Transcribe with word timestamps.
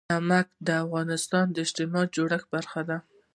نمک 0.13 0.47
د 0.67 0.69
افغانستان 0.83 1.45
د 1.51 1.55
اجتماعي 1.65 2.07
جوړښت 2.15 2.47
برخه 2.53 2.81
ده. 2.89 2.97